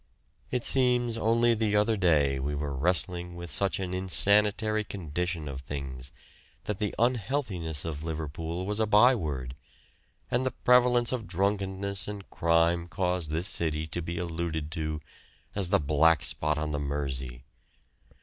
[0.49, 5.61] It seems only the other day we were wrestling with such an insanitary condition of
[5.61, 6.11] things
[6.63, 9.55] that the unhealthiness of Liverpool was a byword,
[10.31, 15.01] and the prevalence of drunkenness and crime caused this city to be alluded to
[15.53, 17.43] as the 'black spot on the Mersey.'